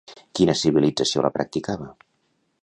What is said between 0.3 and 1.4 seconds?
Quina civilització la